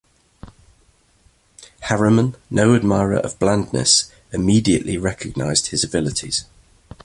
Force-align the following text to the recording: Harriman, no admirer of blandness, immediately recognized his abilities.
Harriman, 1.81 2.35
no 2.49 2.73
admirer 2.73 3.17
of 3.19 3.37
blandness, 3.37 4.11
immediately 4.33 4.97
recognized 4.97 5.67
his 5.67 5.83
abilities. 5.83 6.45